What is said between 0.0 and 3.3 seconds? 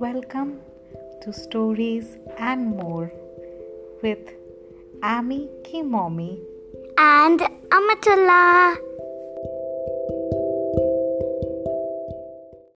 Welcome to Stories and More